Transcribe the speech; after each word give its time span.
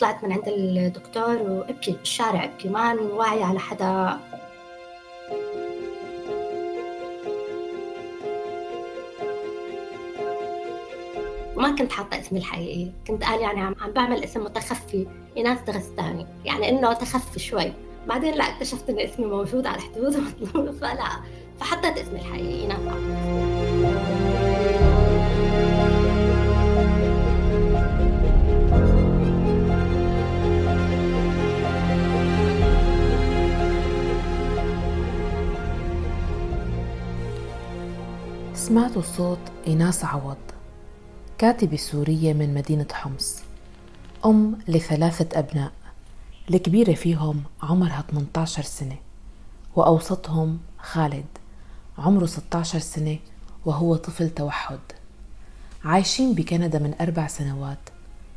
طلعت 0.00 0.24
من 0.24 0.32
عند 0.32 0.48
الدكتور 0.48 1.36
وابكي 1.42 1.92
بالشارع 1.92 2.44
ابكي 2.44 2.68
ما 2.68 2.92
واعية 2.92 3.44
على 3.44 3.58
حدا. 3.58 4.18
وما 11.56 11.76
كنت 11.76 11.92
حاطة 11.92 12.18
اسمي 12.20 12.38
الحقيقي 12.38 12.90
كنت 13.06 13.24
قال 13.24 13.40
يعني 13.40 13.60
عم 13.60 13.74
بعمل 13.94 14.24
اسم 14.24 14.44
متخفي 14.44 15.06
إيناس 15.36 15.58
دغستاني 15.60 16.26
يعني 16.44 16.68
إنه 16.68 16.92
تخفي 16.92 17.38
شوي. 17.38 17.72
بعدين 18.08 18.34
لا 18.34 18.44
اكتشفت 18.44 18.90
إن 18.90 18.98
اسمي 18.98 19.26
موجود 19.26 19.66
على 19.66 19.76
الحدود 19.76 20.12
فلا. 20.80 21.08
فحطيت 21.60 21.98
اسمي 21.98 22.20
الحقيقي 22.20 22.60
إيناس 22.62 22.78
سمعتوا 38.64 39.02
صوت 39.02 39.38
إيناس 39.66 40.04
عوض. 40.04 40.36
كاتبة 41.38 41.76
سورية 41.76 42.32
من 42.32 42.54
مدينة 42.54 42.86
حمص. 42.92 43.36
أم 44.24 44.58
لثلاثة 44.68 45.38
أبناء. 45.38 45.72
الكبيرة 46.50 46.94
فيهم 46.94 47.42
عمرها 47.62 48.04
18 48.10 48.62
سنة 48.62 48.96
وأوسطهم 49.76 50.58
خالد. 50.78 51.24
عمره 51.98 52.26
16 52.26 52.78
سنة 52.78 53.18
وهو 53.64 53.96
طفل 53.96 54.30
توحد. 54.30 54.80
عايشين 55.84 56.34
بكندا 56.34 56.78
من 56.78 56.94
أربع 57.00 57.26
سنوات. 57.26 57.90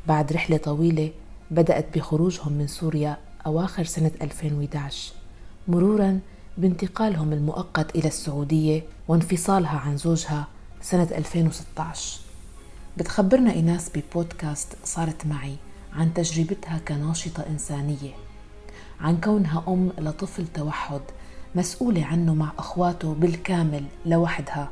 بعد 0.06 0.32
رحلة 0.32 0.56
طويلة 0.56 1.10
بدأت 1.50 1.98
بخروجهم 1.98 2.52
من 2.52 2.66
سوريا 2.66 3.16
أواخر 3.46 3.84
سنة 3.84 4.10
2011 4.22 5.12
مرورا 5.68 6.20
بانتقالهم 6.58 7.32
المؤقت 7.32 7.96
إلى 7.96 8.08
السعودية 8.08 8.82
وانفصالها 9.08 9.78
عن 9.78 9.96
زوجها 9.96 10.46
سنة 10.80 11.08
2016 11.12 12.20
بتخبرنا 12.96 13.52
إيناس 13.52 13.90
ببودكاست 13.94 14.76
صارت 14.84 15.26
معي 15.26 15.56
عن 15.92 16.14
تجربتها 16.14 16.78
كناشطة 16.88 17.46
إنسانية 17.46 18.10
عن 19.00 19.20
كونها 19.20 19.64
أم 19.68 19.92
لطفل 19.98 20.46
توحد 20.46 21.00
مسؤولة 21.54 22.04
عنه 22.04 22.34
مع 22.34 22.52
أخواته 22.58 23.14
بالكامل 23.14 23.84
لوحدها 24.06 24.70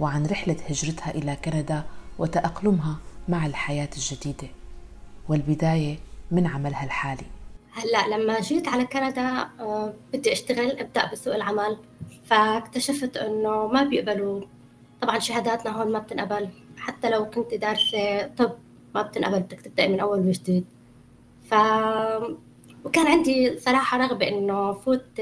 وعن 0.00 0.26
رحلة 0.26 0.56
هجرتها 0.68 1.10
إلى 1.10 1.36
كندا 1.44 1.84
وتأقلمها 2.18 2.96
مع 3.28 3.46
الحياة 3.46 3.88
الجديدة. 3.96 4.48
والبداية 5.28 5.98
من 6.30 6.46
عملها 6.46 6.84
الحالي. 6.84 7.24
هلأ 7.72 8.16
لما 8.16 8.40
جيت 8.40 8.68
على 8.68 8.84
كندا 8.84 9.48
آه، 9.60 9.92
بدي 10.12 10.32
أشتغل 10.32 10.78
أبدأ 10.78 11.12
بسوق 11.12 11.34
العمل. 11.34 11.76
فاكتشفت 12.28 13.16
إنه 13.16 13.66
ما 13.66 13.82
بيقبلوا. 13.82 14.40
طبعا 15.00 15.18
شهاداتنا 15.18 15.70
هون 15.82 15.92
ما 15.92 15.98
بتنقبل. 15.98 16.48
حتى 16.78 17.10
لو 17.10 17.30
كنت 17.30 17.54
دارسة 17.54 18.26
طب 18.26 18.52
ما 18.94 19.02
بتنقبل 19.02 19.40
بدك 19.40 19.60
تبدأي 19.60 19.88
من 19.88 20.00
أول 20.00 20.18
وجديد. 20.18 20.64
ف 21.50 21.54
وكان 22.84 23.06
عندي 23.06 23.58
صراحة 23.58 23.98
رغبة 23.98 24.28
إنه 24.28 24.72
فوت 24.72 25.20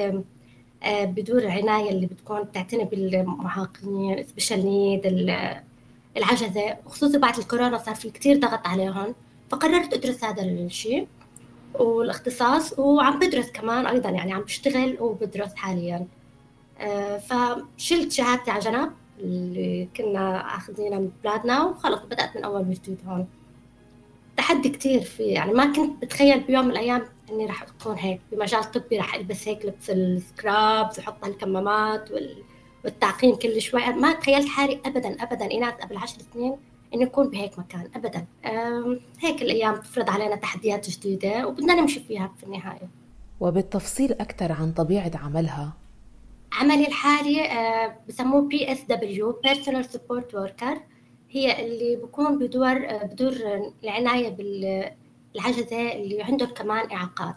آه، 0.83 1.05
بدور 1.05 1.39
العناية 1.39 1.91
اللي 1.91 2.07
بتكون 2.07 2.53
تعتني 2.53 2.85
بالمعاقين 2.85 4.25
special 4.27 4.65
need 4.65 5.07
العجزة. 6.17 6.77
وخصوصي 6.87 7.19
بعد 7.19 7.39
الكورونا 7.39 7.79
صار 7.79 7.95
في 7.95 8.11
كتير 8.11 8.41
ضغط 8.41 8.67
عليهم. 8.67 9.15
فقررت 9.51 9.95
أدرس 9.95 10.25
هذا 10.25 10.43
الشيء 10.43 11.07
والإختصاص 11.75 12.79
وعم 12.79 13.19
بدرس 13.19 13.51
كمان 13.51 13.87
أيضا 13.87 14.11
يعني 14.11 14.33
عم 14.33 14.41
بشتغل 14.43 14.97
وبدرس 15.01 15.55
حاليا. 15.55 16.07
فشلت 17.19 18.13
شهادتي 18.13 18.51
على 18.51 18.61
جنب 18.61 18.93
اللي 19.21 19.89
كنا 19.97 20.57
اخذينها 20.57 20.99
من 20.99 21.11
بلادنا 21.25 21.65
وخلص 21.65 22.03
بدأت 22.03 22.37
من 22.37 22.45
أول 22.45 22.61
وجديد 22.61 22.99
هون. 23.07 23.27
تحدي 24.37 24.69
كتير 24.69 25.01
في 25.01 25.23
يعني 25.23 25.53
ما 25.53 25.73
كنت 25.73 26.03
بتخيل 26.03 26.41
بيوم 26.41 26.65
من 26.65 26.71
الأيام 26.71 27.03
إني 27.31 27.47
راح 27.47 27.63
أكون 27.63 27.97
هيك. 27.97 28.21
بمجال 28.33 28.71
طبي 28.71 28.99
راح 28.99 29.15
ألبس 29.15 29.49
هيك 29.49 29.65
لبس 29.65 29.91
السكرابز 29.91 30.99
وأحط 30.99 31.25
الكمامات 31.25 32.11
والتعقيم 32.85 33.35
كل 33.35 33.61
شوي. 33.61 33.93
ما 33.93 34.13
تخيلت 34.13 34.49
حالي 34.49 34.81
أبدا 34.87 35.23
أبدا 35.23 35.55
إيناس 35.55 35.75
قبل 35.75 35.97
عشر 35.97 36.19
سنين 36.35 36.57
إني 36.95 37.05
أكون 37.05 37.31
بهيك 37.31 37.59
مكان 37.59 37.91
أبدا. 37.97 38.27
هيك 39.21 39.43
الأيام 39.43 39.77
تفرض 39.77 40.11
علينا 40.11 40.37
تحديات 40.37 40.91
جديدة 40.91 41.47
وبدنا 41.47 41.75
نمشي 41.75 42.01
فيها 42.01 42.33
في 42.39 42.45
النهاية. 42.47 42.89
وبالتفصيل 43.41 44.13
أكثر 44.13 44.53
عن 44.53 44.73
طبيعة 44.73 45.11
عملها 45.15 45.73
عملي 46.57 46.87
الحالي 46.87 47.45
آه، 47.45 47.99
بسموه 48.09 48.41
PSW 48.43 48.85
personal 48.85 49.85
support 49.85 50.35
worker 50.35 50.81
هي 51.31 51.67
اللي 51.67 51.97
بكون 51.97 52.39
بدور 52.39 52.77
آه، 52.87 53.05
بدور 53.05 53.35
العناية 53.85 54.29
بالعجزه 54.29 55.93
اللي 55.93 56.23
عندهم 56.23 56.49
كمان 56.49 56.91
إعاقات. 56.91 57.37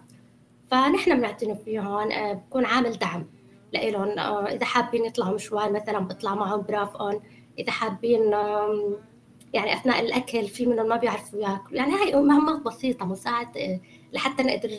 فنحن 0.72 1.18
بنعتني 1.18 1.56
فيهم 1.56 2.12
آه، 2.12 2.34
بكون 2.34 2.66
عامل 2.66 2.92
دعم 2.92 3.28
لإلهم 3.74 4.20
إذا 4.48 4.66
حابين 4.66 5.06
يطلعوا 5.06 5.36
مشوار 5.36 5.72
مثلا 5.72 6.00
بطلع 6.00 6.36
معهم 6.36 6.62
برافقهم 6.62 7.22
إذا 7.60 7.72
حابين 7.72 8.32
يعني 9.54 9.74
أثناء 9.74 10.00
الأكل 10.00 10.48
في 10.48 10.66
منهم 10.66 10.88
ما 10.88 10.98
بيعرفوا 10.98 11.40
ياكلوا. 11.40 11.78
يعني 11.78 11.94
هاي 11.94 12.16
مهمات 12.16 12.62
بسيطة 12.62 13.06
مساعد 13.06 13.80
لحتى 14.14 14.44
نقدر 14.44 14.70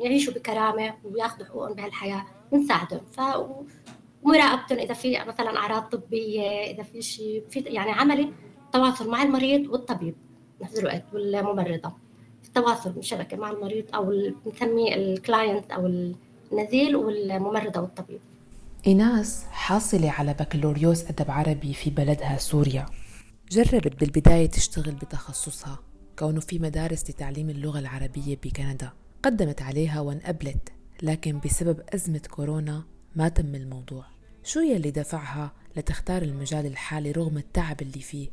يعيشوا 0.00 0.32
بكرامة 0.32 0.94
وياخذوا 1.04 1.46
حقوقهم 1.46 1.74
بهالحياة 1.74 2.24
بنساعدهم. 2.52 3.00
ف 3.12 3.20
ومراقبتهم 4.22 4.78
إذا 4.78 4.94
في 4.94 5.24
مثلا 5.26 5.56
أعراض 5.56 5.82
طبية 5.82 6.40
إذا 6.40 6.82
في 6.82 7.02
شيء 7.02 7.44
في 7.50 7.60
يعني 7.60 7.90
عملي 7.90 8.32
تواصل 8.72 9.10
مع 9.10 9.22
المريض 9.22 9.70
والطبيب 9.70 10.14
بنفس 10.60 10.78
الوقت 10.78 11.04
والممرضة. 11.12 11.92
التواصل 12.44 13.04
شبكه 13.04 13.36
مع 13.36 13.50
المريض 13.50 13.84
أو 13.94 14.12
بنسميه 14.46 14.94
الكلاينت 14.94 15.72
أو 15.72 15.86
النزيل 16.52 16.96
والممرضة 16.96 17.80
والطبيب. 17.80 18.20
إيناس 18.86 19.44
حاصلة 19.50 20.10
على 20.10 20.34
بكالوريوس 20.34 21.04
أدب 21.04 21.30
عربي 21.30 21.74
في 21.74 21.90
بلدها 21.90 22.36
سوريا. 22.36 22.86
جربت 23.50 24.00
بالبداية 24.00 24.46
تشتغل 24.46 24.94
بتخصصها. 24.94 25.78
كونه 26.18 26.40
في 26.40 26.58
مدارس 26.58 27.10
لتعليم 27.10 27.50
اللغة 27.50 27.78
العربية 27.78 28.36
بكندا. 28.44 28.92
قدمت 29.22 29.62
عليها 29.62 30.00
وانقبلت 30.00 30.72
لكن 31.02 31.40
بسبب 31.44 31.80
أزمة 31.94 32.22
كورونا 32.30 32.84
ما 33.16 33.28
تم 33.28 33.54
الموضوع. 33.54 34.04
شو 34.44 34.60
يلي 34.60 34.90
دفعها 34.90 35.52
لتختار 35.76 36.22
المجال 36.22 36.66
الحالي 36.66 37.12
رغم 37.12 37.38
التعب 37.38 37.82
اللي 37.82 38.00
فيه؟ 38.00 38.28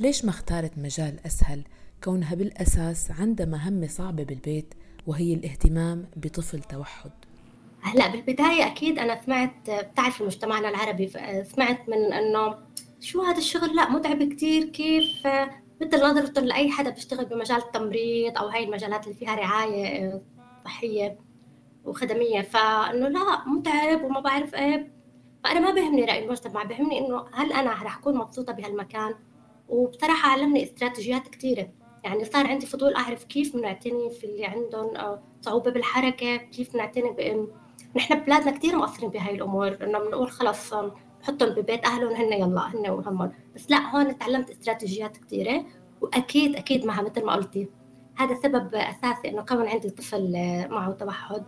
ليش 0.00 0.24
ما 0.24 0.30
اختارت 0.30 0.78
مجال 0.78 1.26
أسهل 1.26 1.64
كونها 2.04 2.34
بالأساس 2.34 3.10
عندها 3.10 3.46
مهمة 3.46 3.86
صعبة 3.86 4.22
بالبيت 4.22 4.74
وهي 5.06 5.34
الاهتمام 5.34 6.06
بطفل 6.16 6.60
توحد؟ 6.60 7.10
هلا 7.82 8.08
بالبداية 8.08 8.66
أكيد 8.66 8.98
أنا 8.98 9.22
سمعت 9.26 9.70
بتعرف 9.70 10.22
مجتمعنا 10.22 10.68
العربي 10.68 11.08
سمعت 11.54 11.88
من 11.88 12.12
إنه 12.12 12.54
شو 13.00 13.22
هذا 13.22 13.38
الشغل؟ 13.38 13.76
لا 13.76 13.90
متعب 13.90 14.32
كتير 14.32 14.64
كيف 14.64 15.26
مثل 15.80 16.04
نظرة 16.04 16.40
لأي 16.40 16.70
حدا 16.70 16.90
بيشتغل 16.90 17.24
بمجال 17.24 17.58
التمريض 17.58 18.38
أو 18.38 18.48
هاي 18.48 18.64
المجالات 18.64 19.04
اللي 19.04 19.14
فيها 19.14 19.34
رعاية 19.34 20.20
صحية 20.64 21.18
وخدمية 21.84 22.40
فإنه 22.42 23.08
لا 23.08 23.48
متعب 23.48 24.04
وما 24.04 24.20
بعرف 24.20 24.54
إيه. 24.54 24.92
فأنا 25.44 25.60
ما 25.60 25.70
بهمني 25.70 26.04
رأي 26.04 26.24
المجتمع 26.24 26.62
بهمني 26.62 26.98
إنه 26.98 27.24
هل 27.32 27.52
أنا 27.52 27.70
رح 27.70 27.98
أكون 27.98 28.16
مبسوطة 28.16 28.52
بهالمكان؟ 28.52 29.14
وبصراحة 29.68 30.30
علمني 30.30 30.62
استراتيجيات 30.62 31.28
كثيره 31.28 31.68
يعني 32.04 32.24
صار 32.24 32.46
عندي 32.46 32.66
فضول 32.66 32.94
أعرف 32.94 33.24
كيف 33.24 33.56
بنعتني 33.56 34.10
في 34.10 34.24
اللي 34.24 34.44
عندهم 34.44 34.96
آه، 34.96 35.22
صعوبة 35.42 35.70
بالحركة 35.70 36.36
كيف 36.36 36.72
بنعتني 36.72 37.10
بان 37.10 37.48
نحن 37.96 38.14
ببلادنا 38.14 38.50
كثير 38.50 38.76
مقصرين 38.76 39.10
بهاي 39.10 39.34
الأمور. 39.34 39.78
إنه 39.82 39.98
بنقول 39.98 40.30
خلص 40.30 40.74
نحطهم 41.22 41.48
ببيت 41.48 41.84
أهلهم 41.84 42.14
هن 42.14 42.32
يلا 42.32 42.68
هن 42.74 42.90
وهمهم 42.90 43.32
بس 43.54 43.70
لا 43.70 43.90
هون 43.90 44.18
تعلمت 44.18 44.50
استراتيجيات 44.50 45.16
كثيره 45.16 45.64
واكيد 46.00 46.56
أكيد 46.56 46.86
معها 46.86 47.02
مثل 47.02 47.24
ما 47.24 47.32
قلتي. 47.32 47.68
هذا 48.16 48.34
سبب 48.34 48.74
أساسي 48.74 49.28
إنه 49.28 49.42
كون 49.42 49.68
عندي 49.68 49.90
طفل 49.90 50.36
آه، 50.36 50.66
معه 50.66 50.92
توحد. 50.92 51.44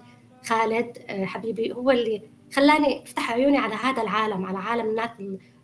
خالد 0.46 0.98
آه، 1.08 1.24
حبيبي 1.24 1.72
هو 1.72 1.90
اللي 1.90 2.22
خلاني 2.54 3.02
أفتح 3.02 3.32
عيوني 3.32 3.58
على 3.58 3.74
هذا 3.74 4.02
العالم 4.02 4.46
على 4.46 4.58
عالم 4.58 4.90
الناس 4.90 5.10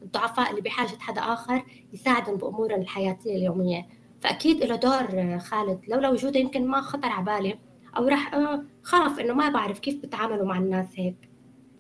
الضعفاء 0.03 0.51
اللي 0.51 0.61
بحاجة 0.61 0.99
حدا 1.01 1.21
آخر 1.21 1.65
يساعدهم 1.93 2.37
بأمورهم 2.37 2.81
الحياتية 2.81 3.37
اليومية. 3.37 3.87
فأكيد 4.21 4.65
له 4.65 4.77
دور 4.77 5.07
آه، 5.15 5.39
خالد. 5.39 5.81
لولا 5.89 6.09
وجوده 6.09 6.41
يمكن 6.41 6.67
ما 6.67 6.81
خطر 6.81 7.09
على 7.09 7.25
بالي 7.25 7.59
أو 7.97 8.09
راح 8.09 8.41
خاف 8.83 9.21
إنه 9.21 9.35
ما 9.35 9.49
بعرف 9.49 9.79
كيف 9.79 10.03
بتعاملوا 10.03 10.47
مع 10.47 10.59
الناس 10.59 10.87
هيك. 10.95 11.17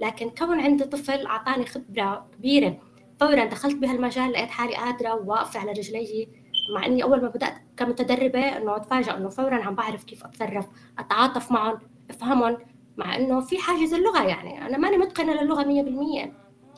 لكن 0.00 0.30
كون 0.30 0.60
عندي 0.60 0.84
طفل 0.84 1.26
أعطاني 1.26 1.66
خبرة 1.66 2.26
كبيرة. 2.38 2.78
فورا 3.20 3.44
دخلت 3.44 3.76
بهالمجال 3.76 4.32
لقيت 4.32 4.50
حالي 4.50 4.74
قادرة 4.76 5.14
وواقفة 5.14 5.60
على 5.60 5.72
رجلي. 5.72 6.28
مع 6.74 6.86
إني 6.86 7.02
أول 7.02 7.22
ما 7.22 7.28
بدأت 7.28 7.54
كمتدربة 7.76 8.56
إنه 8.56 8.76
اتفاجئ 8.76 9.16
إنه 9.16 9.28
فورا 9.28 9.64
عم 9.64 9.74
بعرف 9.74 10.04
كيف 10.04 10.24
أتصرف 10.24 10.66
أتعاطف 10.98 11.52
معهم 11.52 11.78
أفهمهم 12.10 12.58
مع 12.96 13.16
إنه 13.16 13.40
في 13.40 13.58
حاجز 13.58 13.94
اللغة 13.94 14.22
يعني. 14.22 14.66
أنا 14.66 14.78
ماني 14.78 14.96
متقنة 14.96 15.42
للغة 15.42 15.62
100% 15.62 16.30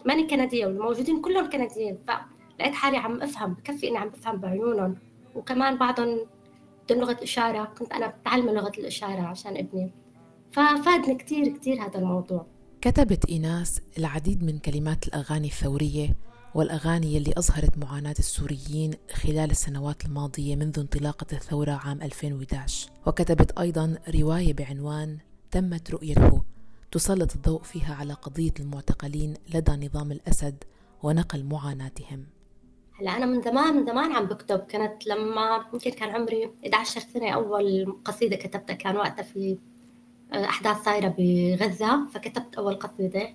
ماني 0.07 0.27
كندية 0.27 0.67
والموجودين 0.67 1.21
كلهم 1.21 1.51
كنديين. 1.51 1.99
فلقيت 2.09 2.75
حالي 2.75 2.97
عم 2.97 3.23
أفهم 3.23 3.55
بكفي 3.55 3.89
إني 3.89 3.99
عم 3.99 4.09
بفهم 4.09 4.37
بعيونهم. 4.37 4.97
وكمان 5.35 5.79
بعضهم 5.79 6.21
بدهم 6.85 7.01
لغة 7.01 7.17
اشاره 7.23 7.65
كنت 7.79 7.93
أنا 7.93 8.07
بتعلم 8.07 8.51
لغة 8.51 8.73
الإشارة 8.79 9.21
عشان 9.21 9.57
ابني. 9.57 9.93
ففادني 10.53 11.15
كثير 11.15 11.49
كثير 11.49 11.83
هذا 11.83 11.99
الموضوع. 11.99 12.47
كتبت 12.81 13.25
إيناس 13.29 13.81
العديد 13.99 14.45
من 14.45 14.59
كلمات 14.59 15.09
الأغاني 15.09 15.47
الثورية 15.47 16.17
والأغاني 16.55 17.19
اللي 17.19 17.33
أظهرت 17.39 17.79
معاناة 17.79 18.15
السوريين 18.19 18.95
خلال 19.13 19.51
السنوات 19.51 20.05
الماضية 20.05 20.57
منذ 20.57 20.79
انطلاقة 20.79 21.27
الثورة 21.33 21.81
عام 21.85 22.03
2011 22.03 22.91
وكتبت 23.07 23.59
أيضا 23.59 23.99
رواية 24.15 24.55
بعنوان 24.55 25.19
تمت 25.51 25.91
رؤيته 25.91 26.43
تسلط 26.93 27.35
الضوء 27.35 27.63
فيها 27.63 27.95
على 27.95 28.13
قضية 28.13 28.53
المعتقلين 28.61 29.35
لدى 29.55 29.87
نظام 29.87 30.13
الأسد 30.13 30.65
ونقل 31.03 31.45
معاناتهم. 31.45 32.27
هلا 33.01 33.17
أنا 33.17 33.27
من 33.27 33.43
زمان 33.43 33.75
من 33.75 33.87
زمان 33.87 34.13
عم 34.13 34.25
بكتب. 34.25 34.59
كانت 34.59 35.07
لما 35.07 35.65
يمكن 35.73 35.91
كان 35.91 36.11
عمري 36.11 36.51
11 36.65 37.01
سنة 37.01 37.31
أول 37.31 37.97
قصيدة 38.05 38.37
كتبتها 38.37 38.75
كان 38.75 38.97
وقتها 38.97 39.23
في 39.23 39.59
آه، 40.33 40.45
أحداث 40.45 40.85
صايرة 40.85 41.15
بغزة 41.19 42.07
فكتبت 42.07 42.55
أول 42.55 42.75
قصيدة. 42.75 43.35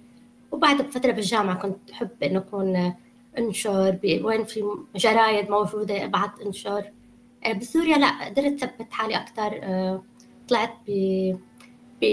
وبعد 0.51 0.81
بفترة 0.81 1.11
بالجامعة 1.11 1.55
كنت 1.61 1.91
أحب 1.91 2.23
إنه 2.23 2.39
أكون 2.39 2.93
انشر 3.37 3.99
وين 4.23 4.43
في 4.43 4.63
جرايد 4.95 5.49
موجودة 5.49 6.05
أبعث 6.05 6.29
انشر. 6.45 6.91
آه، 7.45 7.53
بسوريا 7.53 7.97
لا 7.97 8.25
قدرت 8.25 8.59
ثبت 8.59 8.93
حالي 8.93 9.15
أكثر 9.15 9.59
آه، 9.63 10.03
طلعت 10.49 10.73
ب 10.87 10.91
ب 12.01 12.03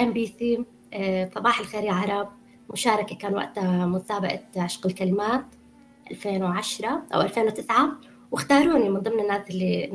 MBC 0.00 0.64
صباح 1.34 1.60
الخير 1.60 1.84
يا 1.84 1.92
عرب. 1.92 2.28
مشاركة 2.72 3.16
كان 3.16 3.34
وقتها 3.34 3.86
مسابقة 3.86 4.40
عشق 4.56 4.86
الكلمات 4.86 5.44
2010 6.10 7.02
أو 7.14 7.20
2009 7.20 7.92
واختاروني 8.30 8.88
من 8.88 9.00
ضمن 9.00 9.20
الناس 9.20 9.50
اللي 9.50 9.90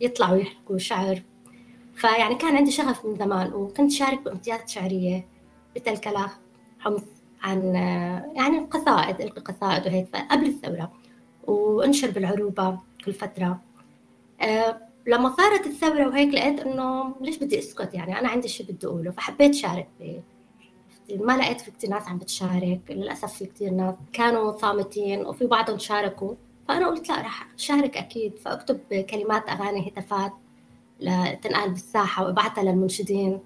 يطلعوا 0.00 0.36
يحكوا 0.36 0.78
شعر. 0.78 1.22
فيعني 1.94 2.34
كان 2.34 2.56
عندي 2.56 2.70
شغف 2.70 3.04
من 3.04 3.14
زمان 3.14 3.52
وكنت 3.52 3.90
شارك 3.92 4.22
بأمسيات 4.22 4.68
شعرية 4.68 5.26
بتلكلخ 5.76 6.26
حمص 6.78 7.02
عن 7.42 7.74
يعني 8.36 8.58
قصائد 8.58 9.20
إلقي 9.20 9.40
قصائد 9.40 9.86
وهيك 9.86 10.16
قبل 10.30 10.46
الثورة 10.46 10.92
وانشر 11.44 12.10
بالعروبة 12.10 12.78
كل 13.04 13.12
فترة. 13.12 13.60
أه 14.40 14.78
لما 15.06 15.36
صارت 15.36 15.66
الثورة 15.66 16.08
وهيك 16.08 16.34
لقيت 16.34 16.60
إنه 16.60 17.14
ليش 17.20 17.38
بدي 17.38 17.58
أسكت؟ 17.58 17.94
يعني 17.94 18.18
أنا 18.18 18.28
عندي 18.28 18.48
شيء 18.48 18.66
بدي 18.66 18.86
أقوله 18.86 19.10
فحبيت 19.10 19.54
شارك 19.54 19.88
ما 21.16 21.36
لقيت 21.36 21.60
في 21.60 21.70
كثير 21.70 21.90
ناس 21.90 22.08
عم 22.08 22.18
بتشارك 22.18 22.80
للأسف 22.90 23.32
في 23.32 23.46
كثير 23.46 23.70
ناس 23.70 23.94
كانوا 24.12 24.58
صامتين 24.58 25.26
وفي 25.26 25.46
بعضهم 25.46 25.78
شاركوا. 25.78 26.34
فأنا 26.68 26.86
قلت 26.88 27.08
لا 27.08 27.20
رح 27.20 27.48
شارك 27.56 27.96
أكيد 27.96 28.38
فأكتب 28.38 28.78
كلمات 29.10 29.48
أغاني 29.48 29.88
هتافات 29.88 30.32
لتنقال 31.00 31.70
بالساحة 31.70 32.24
وأبعتها 32.24 32.64
للمنشدين. 32.64 33.40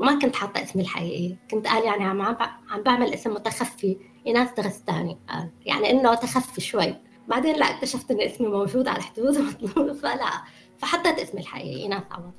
وما 0.00 0.18
كنت 0.18 0.36
حاطة 0.36 0.62
اسمي 0.62 0.82
الحقيقي 0.82 1.36
كنت 1.50 1.66
قال 1.66 1.84
يعني 1.84 2.04
عم 2.04 2.22
عم 2.70 2.82
بعمل 2.86 3.14
اسم 3.14 3.34
متخفي 3.34 3.96
إيناس 4.26 4.48
داغستاني 4.56 5.18
قال 5.28 5.50
يعني 5.66 5.90
إنه 5.90 6.14
تخفي 6.14 6.60
شوي. 6.60 6.94
بعدين 7.28 7.56
لا 7.56 7.64
اكتشفت 7.64 8.10
إن 8.10 8.20
اسمي 8.20 8.46
موجود 8.48 8.88
على 8.88 8.98
الحدود 8.98 9.34
فلا 10.02 10.30
فحطيت 10.78 11.18
اسمي 11.18 11.40
الحقيقي 11.40 11.82
ايناس 11.82 12.02
عوض 12.10 12.32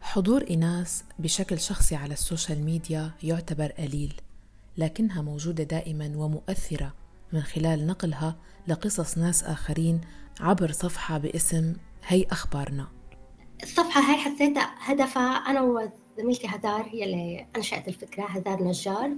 حضور 0.00 0.44
إيناس 0.50 1.04
بشكل 1.18 1.60
شخصي 1.60 1.96
على 1.96 2.12
ال 2.12 2.19
social 2.19 2.64
media 2.64 3.10
يعتبر 3.22 3.66
قليل 3.66 4.12
لكنها 4.78 5.22
موجودة 5.22 5.64
دائما 5.64 6.12
ومؤثرة 6.16 6.94
من 7.32 7.40
خلال 7.40 7.86
نقلها 7.86 8.36
لقصص 8.68 9.18
ناس 9.18 9.44
آخرين 9.44 10.00
عبر 10.40 10.72
صفحة 10.72 11.18
باسم 11.18 11.74
هي 12.06 12.26
أخبارنا. 12.30 12.88
الصفحة 13.62 14.00
هاي 14.00 14.16
حسيتها 14.16 14.74
هدفها 14.78 15.36
أنا 15.36 15.60
وزميلتي 16.18 16.46
هدار 16.46 16.88
هي 16.90 17.04
اللي 17.04 17.46
أنشأت 17.56 17.88
الفكرة 17.88 18.22
هدار 18.22 18.62
نجار. 18.62 19.10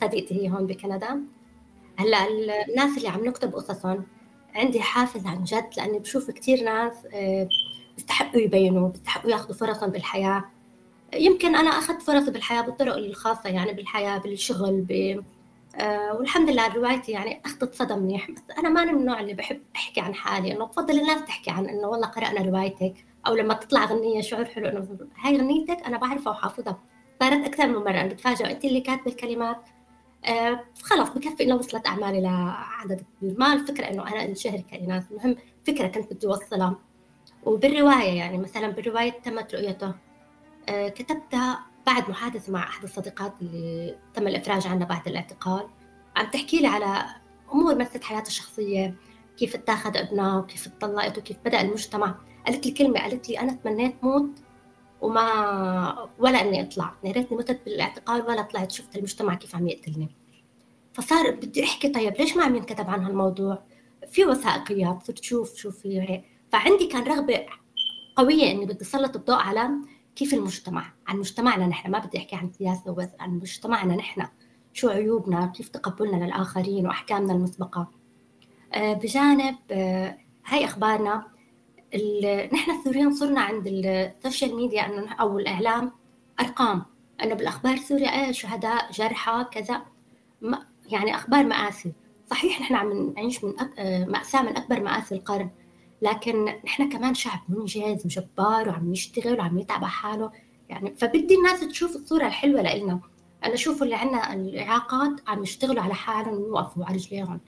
صديقتي 0.00 0.34
هي 0.34 0.50
هون 0.50 0.66
بكندا. 0.66 1.22
هلأ 1.96 2.18
الناس 2.68 2.98
اللي 2.98 3.08
عم 3.08 3.24
نكتب 3.24 3.54
قصصهم 3.54 4.04
عندي 4.54 4.80
حافز 4.80 5.26
عن 5.26 5.44
جد 5.44 5.70
لأني 5.76 5.98
بشوف 5.98 6.30
كتير 6.30 6.64
ناس 6.64 6.92
آه، 7.14 7.48
بيستحقوا 7.96 8.40
يبينوا 8.40 8.88
بيستحقوا 8.88 9.30
ياخذوا 9.30 9.54
فرصهم 9.56 9.90
بالحياة. 9.90 10.44
يمكن 11.14 11.56
أنا 11.56 11.70
أخذت 11.70 12.02
فرصي 12.02 12.30
بالحياة 12.30 12.60
بالطرق 12.60 12.94
الخاصة 12.96 13.50
يعني 13.50 13.72
بالحياة 13.72 14.18
بالشغل 14.18 14.80
ب... 14.80 15.22
آه 15.76 16.14
والحمد 16.14 16.50
لله 16.50 16.74
روايتي 16.74 17.12
يعني 17.12 17.40
أخذت 17.44 17.74
صدى 17.74 17.94
منيح. 17.94 18.30
بس 18.30 18.42
أنا 18.58 18.68
ماني 18.68 18.92
من 18.92 19.00
النوع 19.00 19.20
اللي 19.20 19.34
بحب 19.34 19.60
أحكي 19.76 20.00
عن 20.00 20.14
حالي 20.14 20.52
إنه 20.52 20.64
بفضل 20.64 21.00
الناس 21.00 21.24
تحكي 21.24 21.50
عن 21.50 21.66
إنه 21.68 21.88
والله 21.88 22.06
قرأنا 22.06 22.40
روايتك. 22.42 22.94
أو 23.26 23.34
لما 23.34 23.54
تطلع 23.54 23.84
غنية 23.84 24.20
شعور 24.20 24.44
حلو 24.44 24.66
إنه 24.68 24.98
هاي 25.18 25.38
غنيتك 25.38 25.86
أنا 25.86 25.98
بعرفها 25.98 26.30
وحافظها. 26.32 26.78
صارت 27.20 27.46
أكثر 27.46 27.66
من 27.66 27.74
مرة 27.74 27.90
أنا 28.00 28.06
بتفاجئ 28.06 28.50
أنت 28.50 28.64
اللي 28.64 28.80
كاتبة 28.80 29.10
الكلمات. 29.10 29.68
آه 30.24 30.64
خلص 30.82 31.10
بكفي 31.10 31.42
إنه 31.44 31.54
وصلت 31.54 31.86
أعمالي 31.86 32.20
لعدد 32.20 33.04
ما 33.22 33.52
الفكرة 33.52 33.84
إنه 33.84 34.02
أنا 34.08 34.24
انشهر 34.24 34.60
كإناث 34.60 35.04
المهم 35.10 35.36
فكرة 35.66 35.86
كنت 35.86 36.12
بدي 36.12 36.26
أوصلها. 36.26 36.76
وبالرواية 37.44 38.18
يعني 38.18 38.38
مثلا 38.38 38.68
بالرواية 38.68 39.10
تمت 39.10 39.54
رؤيته. 39.54 39.94
آه، 40.68 40.88
كتبتها 40.88 41.60
بعد 41.86 42.10
محادثة 42.10 42.52
مع 42.52 42.62
أحد 42.62 42.82
الصديقات 42.84 43.32
اللي 43.42 43.98
تم 44.14 44.28
الإفراج 44.28 44.66
عنها 44.66 44.86
بعد 44.86 45.08
الاعتقال. 45.08 45.68
عم 46.16 46.26
تحكي 46.26 46.60
لي 46.60 46.66
على 46.66 47.04
أمور 47.52 47.74
مثلت 47.74 48.04
حياتها 48.04 48.26
الشخصية 48.26 48.94
كيف 49.36 49.54
اتاخذ 49.54 49.96
ابنها 49.96 50.38
وكيف 50.38 50.66
اتطلقت 50.66 51.18
وكيف 51.18 51.36
بدأ 51.44 51.60
المجتمع. 51.60 52.14
قالت 52.46 52.66
لي 52.66 52.72
كلمة 52.72 53.00
قالت 53.00 53.28
لي 53.28 53.40
أنا 53.40 53.52
تمنيت 53.52 53.94
موت 54.02 54.30
وما 55.00 56.08
ولا 56.18 56.40
إني 56.40 56.62
أطلع 56.62 56.94
يا 57.04 57.12
ريتني 57.12 57.38
متت 57.38 57.60
بالاعتقال 57.64 58.22
ولا 58.22 58.42
طلعت 58.42 58.72
شفت 58.72 58.96
المجتمع 58.96 59.34
كيف 59.34 59.56
عم 59.56 59.68
يقتلني. 59.68 60.08
فصار 60.92 61.30
بدي 61.30 61.64
أحكي 61.64 61.88
طيب 61.88 62.14
ليش 62.18 62.36
ما 62.36 62.44
عم 62.44 62.56
ينكتب 62.56 62.90
عن 62.90 63.04
هالموضوع؟ 63.04 63.62
في 64.10 64.24
وثائقيات 64.24 65.02
صرت 65.06 65.18
تشوف 65.18 65.54
شو 65.56 65.70
في 65.70 66.00
هيك. 66.00 66.24
فعندي 66.52 66.86
كان 66.86 67.02
رغبة 67.02 67.46
قوية 68.16 68.50
إني 68.50 68.66
بدي 68.66 68.82
أسلط 68.82 69.16
الضوء 69.16 69.36
على 69.36 69.70
كيف 70.16 70.34
المجتمع 70.34 70.92
عن 71.06 71.18
مجتمعنا 71.18 71.66
نحن. 71.66 71.90
ما 71.90 71.98
بدي 71.98 72.18
أحكي 72.18 72.36
عن 72.36 72.52
سياسة 72.52 72.90
وبس 72.90 73.08
عن 73.20 73.30
مجتمعنا 73.30 73.96
نحن. 73.96 74.26
شو 74.72 74.88
عيوبنا 74.88 75.46
كيف 75.46 75.68
تقبلنا 75.68 76.24
للآخرين 76.24 76.86
وأحكامنا 76.86 77.32
المسبقة. 77.32 77.90
آه، 78.72 78.92
بجانب 78.92 79.56
آه، 79.70 80.18
هاي 80.46 80.64
أخبارنا 80.64 81.33
نحن 82.52 82.70
السوريين 82.70 83.12
صرنا 83.12 83.40
عند 83.40 83.66
ال 83.66 83.79
social 83.79 84.56
media 84.56 84.86
أنه 84.86 85.12
أو 85.12 85.38
الإعلام 85.38 85.92
أرقام. 86.40 86.82
أنه 87.22 87.34
بالأخبار 87.34 87.76
سوريا 87.76 88.08
إيه 88.08 88.32
شهداء 88.32 88.92
جرحى 88.92 89.46
كذا. 89.52 89.82
يعني 90.86 91.14
أخبار 91.14 91.44
مآسي. 91.44 91.92
صحيح 92.30 92.60
نحن 92.60 92.74
عم 92.74 93.12
نعيش 93.16 93.44
من 93.44 93.52
آه، 93.78 94.04
مأساة 94.04 94.42
من 94.42 94.56
أكبر 94.56 94.80
مآسي 94.80 95.14
القرن. 95.14 95.50
لكن 96.02 96.44
نحن 96.44 96.88
كمان 96.88 97.14
شعب 97.14 97.40
منجز 97.48 98.06
وجبار 98.06 98.68
وعم 98.68 98.92
يشتغل 98.92 99.38
وعم 99.38 99.58
يتعب 99.58 99.84
على 99.84 99.92
حاله. 99.92 100.30
يعني 100.68 100.94
فبدي 100.98 101.34
الناس 101.34 101.60
تشوف 101.60 101.96
الصورة 101.96 102.26
الحلوة 102.26 102.62
لإلنا. 102.62 103.00
أنا 103.44 103.54
أشوف 103.54 103.82
اللي 103.82 103.94
عندنا 103.94 104.34
الإعاقات 104.34 105.20
عم 105.26 105.42
يشتغلوا 105.42 105.82
على 105.82 105.94
حالهم 105.94 106.34
ويوقفوا 106.34 106.84
على 106.84 106.96
رجليهم. 106.96 107.40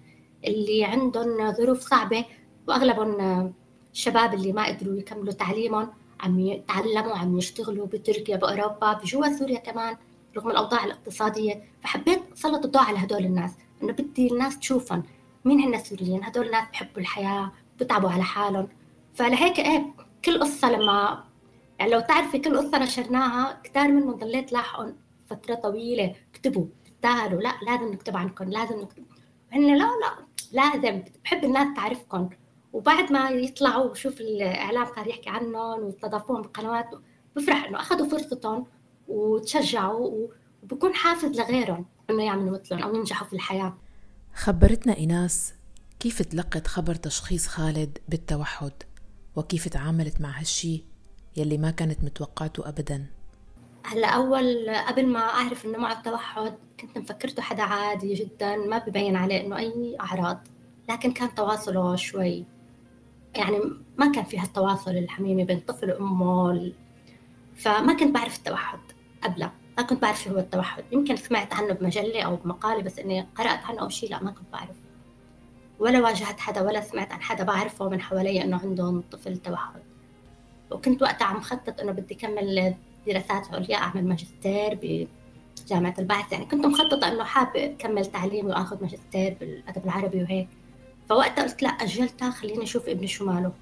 اللي 0.44 0.84
عندهم 0.84 1.52
ظروف 1.52 1.80
صعبة 1.80 2.24
وأغلبهم 2.68 3.52
الشباب 3.96 4.34
اللي 4.34 4.52
ما 4.52 4.66
قدروا 4.66 4.96
يكملوا 4.96 5.32
تعليمهم 5.32 5.88
عم 6.20 6.40
يتعلموا 6.40 7.16
عم 7.16 7.38
يشتغلوا 7.38 7.86
بتركيا 7.86 8.36
بأوروبا 8.36 8.92
بجوا 8.92 9.36
سوريا 9.38 9.58
كمان 9.58 9.96
رغم 10.36 10.50
الأوضاع 10.50 10.84
الاقتصادية. 10.84 11.64
فحبيت 11.82 12.22
أسلط 12.32 12.64
الضوء 12.64 12.82
على 12.82 12.98
هدول 12.98 13.24
الناس 13.24 13.50
إنه 13.82 13.92
بدي 13.92 14.32
الناس 14.32 14.58
تشوفهم. 14.58 15.02
مين 15.44 15.60
هن 15.60 15.74
السوريين؟ 15.74 16.24
هدول 16.24 16.46
الناس 16.46 16.68
بحبوا 16.72 17.00
الحياة 17.00 17.52
بتعبوا 17.80 18.10
على 18.10 18.22
حالهم. 18.22 18.68
فلهيك 19.14 19.58
إيه 19.58 19.94
كل 20.24 20.40
قصة 20.40 20.70
لما 20.70 21.24
يعني 21.78 21.90
لو 21.90 22.00
تعرفي 22.00 22.38
كل 22.38 22.56
قصة 22.56 22.78
نشرناها 22.78 23.60
كتار 23.64 23.88
منهم 23.88 24.12
ضليت 24.12 24.52
لاحقهم 24.52 24.96
فترة 25.26 25.54
طويلة. 25.54 26.14
اكتبوا 26.34 26.66
تستاهلوا 26.84 27.40
لا 27.40 27.52
لازم 27.62 27.92
نكتب 27.92 28.16
عنكم 28.16 28.44
لازم 28.44 28.80
نكتب. 28.80 29.04
هن 29.52 29.76
لا 29.78 29.90
لا 30.02 30.12
لازم. 30.52 31.02
بحب 31.24 31.44
الناس 31.44 31.76
تعرفكم 31.76 32.28
وبعد 32.76 33.12
ما 33.12 33.30
يطلعوا 33.30 33.90
وشوف 33.90 34.20
الإعلام 34.20 34.86
صار 34.96 35.06
يحكي 35.06 35.30
عنهم 35.30 35.84
واستضافوهم 35.84 36.42
بقنوات 36.42 36.90
بفرح 37.36 37.64
إنه 37.64 37.80
أخذوا 37.80 38.08
فرصتهم 38.08 38.66
وتشجعوا 39.08 40.28
وبكون 40.62 40.94
حافز 40.94 41.40
لغيرهم 41.40 41.86
إنه 42.10 42.24
يعملوا 42.24 42.58
مثلهم 42.58 42.82
أو 42.82 42.94
ينجحوا 42.94 43.26
في 43.26 43.32
الحياة. 43.32 43.76
خبرتنا 44.34 44.96
إيناس 44.96 45.54
كيف 46.00 46.22
تلقت 46.22 46.66
خبر 46.66 46.94
تشخيص 46.94 47.46
خالد 47.46 47.98
بالتوحد؟ 48.08 48.72
وكيف 49.36 49.68
تعاملت 49.68 50.20
مع 50.20 50.40
هالشي 50.40 50.84
يلي 51.36 51.58
ما 51.58 51.70
كانت 51.70 52.04
متوقعته 52.04 52.68
أبدا؟ 52.68 53.06
هلأ 53.84 54.08
أول 54.08 54.70
قبل 54.88 55.06
ما 55.06 55.20
أعرف 55.20 55.66
إنه 55.66 55.78
معه 55.78 55.92
التوحد 55.92 56.54
كنت 56.80 56.98
مفكرته 56.98 57.42
حدا 57.42 57.62
عادي 57.62 58.14
جدا 58.14 58.56
ما 58.56 58.78
ببين 58.78 59.16
عليه 59.16 59.40
إنه 59.40 59.58
أي 59.58 59.96
أعراض 60.00 60.38
لكن 60.88 61.12
كان 61.12 61.34
تواصله 61.34 61.96
شوي 61.96 62.55
يعني 63.38 63.58
ما 63.98 64.12
كان 64.12 64.24
في 64.24 64.38
هالتواصل 64.38 64.90
الحميمي 64.90 65.44
بين 65.44 65.56
الطفل 65.56 65.92
وأمه 65.92 66.72
فما 67.56 67.92
كنت 67.92 68.14
بعرف 68.14 68.36
التوحد 68.36 68.78
قبله 69.22 69.52
ما 69.78 69.82
كنت 69.82 70.02
بعرف 70.02 70.22
شو 70.22 70.30
هو 70.30 70.38
التوحد. 70.38 70.84
يمكن 70.92 71.16
سمعت 71.16 71.54
عنه 71.54 71.72
بمجلة 71.72 72.22
أو 72.22 72.36
بمقالة 72.36 72.82
بس 72.82 72.98
إني 72.98 73.26
قرأت 73.34 73.64
عنه 73.64 73.80
أو 73.80 73.88
شيء 73.88 74.10
لا 74.10 74.22
ما 74.22 74.30
كنت 74.30 74.52
بعرف. 74.52 74.76
ولا 75.78 76.00
واجهت 76.00 76.40
حدا 76.40 76.62
ولا 76.62 76.80
سمعت 76.80 77.12
عن 77.12 77.22
حدا 77.22 77.44
بعرفه 77.44 77.88
من 77.88 78.00
حوالي 78.00 78.44
إنه 78.44 78.58
عندهم 78.58 79.02
طفل 79.10 79.36
توحد. 79.36 79.80
وكنت 80.70 81.02
وقتها 81.02 81.24
عم 81.24 81.40
خطط 81.40 81.80
إنه 81.80 81.92
بدي 81.92 82.14
كمل 82.14 82.74
دراسات 83.06 83.54
عليا 83.54 83.76
أعمل 83.76 84.08
ماجستير 84.08 84.78
بجامعة 84.82 85.94
البحث 85.98 86.32
يعني 86.32 86.44
كنت 86.44 86.66
مخططة 86.66 87.08
إنه 87.08 87.24
حابة 87.24 87.64
أكمل 87.64 88.06
تعليمي 88.06 88.48
وآخذ 88.50 88.82
ماجستير 88.82 89.36
بالأدب 89.40 89.84
العربي 89.84 90.22
وهيك. 90.22 90.48
فوقتها 91.08 91.44
قلت 91.44 91.62
لا 91.62 91.68
أجلتها 91.68 92.30
خليني 92.30 92.62
أشوف 92.62 92.88
ابني 92.88 93.06
شو 93.06 93.26
ماله. 93.26 93.52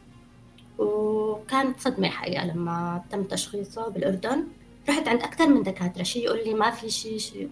وكانت 0.79 1.81
صدمة 1.81 2.09
حقيقة 2.09 2.45
لما 2.47 3.05
تم 3.11 3.25
تشخيصه 3.25 3.89
بالأردن. 3.89 4.45
رحت 4.89 5.09
عند 5.09 5.23
أكثر 5.23 5.49
من 5.49 5.63
دكاترة 5.63 6.03
شيء 6.03 6.25
يقول 6.25 6.45
لي 6.45 6.55
ما 6.55 6.71
في 6.71 6.91
شيء 6.91 7.19
شيء 7.19 7.49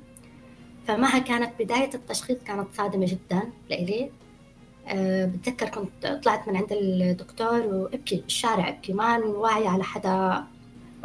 فمعها 0.87 1.19
كانت 1.19 1.51
بداية 1.59 1.91
التشخيص 1.95 2.39
كانت 2.47 2.67
صادمة 2.75 3.07
جدا 3.07 3.43
لإلي. 3.71 4.11
أه 4.87 5.27
بتذكر 5.27 5.69
كنت 5.69 6.21
طلعت 6.25 6.49
من 6.49 6.57
عند 6.57 6.73
الدكتور 6.73 7.61
وأبكي 7.61 8.17
بالشارع 8.17 8.69
أبكي 8.69 8.93
ما 8.93 9.19
واعية 9.19 9.69
على 9.69 9.85
حدا. 9.85 10.45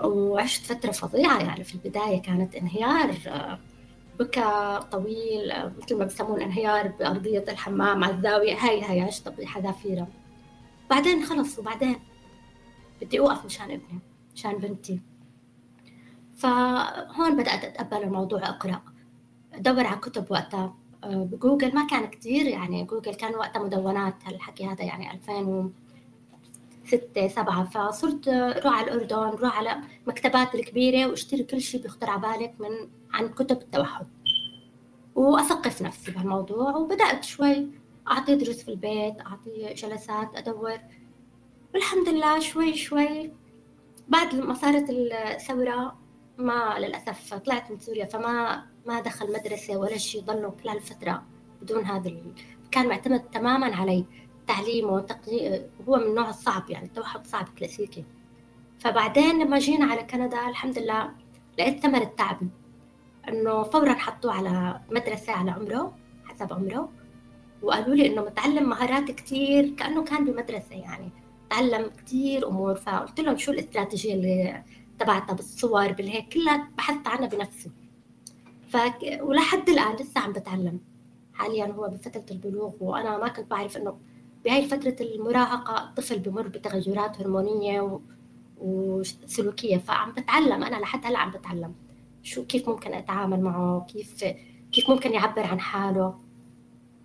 وعشت 0.03 0.65
فترة 0.65 0.91
فظيعة 0.91 1.39
يعني 1.39 1.63
في 1.63 1.75
البداية 1.75 2.21
كانت 2.21 2.55
انهيار. 2.55 3.15
أه 3.27 3.59
بكى 4.19 4.79
طويل 4.91 5.51
أه 5.51 5.71
مثل 5.77 5.97
ما 5.97 6.05
بسمون 6.05 6.41
انهيار 6.41 6.87
بأرضية 6.87 7.45
الحمام 7.49 8.03
على 8.03 8.13
الزاوية. 8.15 8.55
هاي 8.55 8.81
هاي 8.81 9.01
عشت 9.01 9.29
بحذافيرة 9.29 10.07
بعدين 10.89 11.23
خلص 11.25 11.59
وبعدين 11.59 11.95
بدي 13.01 13.19
أوقف 13.19 13.45
مشان 13.45 13.65
ابني 13.65 13.99
مشان 14.35 14.57
بنتي. 14.57 14.99
فهون 16.35 17.35
بدأت 17.35 17.63
أتقبل 17.63 18.03
الموضوع 18.03 18.49
أقرأ. 18.49 18.81
أدور 19.53 19.85
على 19.87 19.97
كتب 19.97 20.31
وقتها. 20.31 20.75
آه، 21.03 21.23
بجوجل 21.31 21.75
ما 21.75 21.87
كان 21.87 22.07
كتير 22.07 22.45
يعني. 22.47 22.83
جوجل 22.83 23.13
كان 23.13 23.35
وقتها 23.35 23.63
مدونات. 23.63 24.15
هالحكي 24.25 24.65
هذا 24.67 24.83
يعني 24.83 25.13
2006 25.13 27.27
7 27.27 27.63
فصرت 27.63 28.29
روح 28.65 28.73
على 28.73 28.91
الأردن 28.91 29.37
روح 29.37 29.57
على 29.57 29.77
مكتبات 30.07 30.55
الكبيرة 30.55 31.09
واشتري 31.09 31.43
كل 31.43 31.61
شيء 31.61 31.81
بيخطر 31.81 32.09
على 32.09 32.21
بالك 32.21 32.53
من 32.59 32.89
عن 33.13 33.29
كتب 33.29 33.61
التوحد. 33.61 34.07
وأثقف 35.15 35.81
نفسي 35.81 36.11
بهالموضوع 36.11 36.75
وبدأت 36.75 37.23
شوي 37.23 37.67
أعطي 38.07 38.35
دروس 38.35 38.63
في 38.63 38.71
البيت 38.71 39.21
أعطي 39.21 39.73
جلسات 39.73 40.35
أدور. 40.35 40.77
والحمد 41.73 42.09
لله 42.09 42.39
شوي 42.39 42.75
شوي 42.75 43.31
بعد 44.07 44.35
ما 44.35 44.53
صارت 44.53 44.85
الثورة 44.89 45.97
ما 46.37 46.79
للأسف 46.79 47.33
طلعت 47.33 47.71
من 47.71 47.79
سوريا 47.79 48.05
فما 48.05 48.65
ما 48.85 48.99
دخل 48.99 49.33
مدرسة 49.33 49.77
ولا 49.77 49.97
شيء 49.97 50.21
ضلوا 50.21 50.51
كل 50.51 50.69
هالفترة 50.69 51.23
بدون 51.61 51.85
هذا. 51.85 52.13
كان 52.71 52.87
معتمد 52.87 53.19
تماما 53.19 53.75
علي 53.75 54.05
تعليمه 54.47 54.93
وتقديم 54.93 55.61
هو 55.87 55.95
من 55.95 56.03
النوع 56.03 56.29
الصعب 56.29 56.69
يعني 56.69 56.85
التوحد 56.85 57.27
صعب 57.27 57.49
كلاسيكي. 57.59 58.05
فبعدين 58.79 59.43
لما 59.43 59.59
جينا 59.59 59.85
على 59.85 60.03
كندا 60.03 60.49
الحمد 60.49 60.79
لله 60.79 61.11
لقيت 61.59 61.79
ثمر 61.79 62.01
التعب 62.01 62.49
إنه 63.29 63.63
فورا 63.63 63.93
حطوه 63.93 64.33
على 64.33 64.81
مدرسة 64.91 65.33
على 65.33 65.51
عمره 65.51 65.95
حسب 66.25 66.53
عمره. 66.53 66.89
وقالوا 67.61 67.95
لي 67.95 68.07
إنه 68.07 68.21
متعلم 68.21 68.69
مهارات 68.69 69.11
كثير 69.11 69.69
كأنه 69.69 70.03
كان 70.03 70.25
بمدرسة 70.25 70.75
يعني. 70.75 71.11
تعلم 71.49 71.91
كثير 72.05 72.47
أمور 72.47 72.75
فقلت 72.75 73.19
لهم 73.19 73.37
شو 73.37 73.51
الاستراتيجية 73.51 74.13
اللي 74.13 74.63
تبعتها 74.99 75.33
بالصور 75.33 75.91
بالهيك 75.91 76.33
كلها 76.33 76.69
بحثت 76.77 77.07
عنها 77.07 77.27
بنفسي. 77.27 77.71
ف 78.69 78.77
ولحد 79.21 79.69
الآن 79.69 79.95
لسه 79.95 80.21
عم 80.21 80.33
بتعلم. 80.33 80.79
حاليا 81.33 81.65
هو 81.65 81.87
بفترة 81.87 82.25
البلوغ 82.31 82.73
وأنا 82.79 83.17
ما 83.17 83.27
كنت 83.27 83.51
بعرف 83.51 83.77
إنه 83.77 83.97
بهاي 84.45 84.67
فترة 84.67 84.95
المراهقة 85.01 85.83
الطفل 85.83 86.19
بمر 86.19 86.47
بتغيرات 86.47 87.21
هرمونية 87.21 87.81
و... 87.81 88.01
وسلوكية 88.57 89.77
فعم 89.77 90.11
بتعلم. 90.11 90.63
أنا 90.63 90.75
لحد 90.75 91.05
هلأ 91.05 91.19
عم 91.19 91.31
بتعلم. 91.31 91.73
شو 92.27 92.45
كيف 92.45 92.69
ممكن 92.69 92.93
أتعامل 92.93 93.41
معه؟ 93.41 93.85
كيف 93.89 94.23
كيف 94.71 94.89
ممكن 94.89 95.13
يعبر 95.13 95.41
عن 95.41 95.59
حاله؟ 95.59 96.19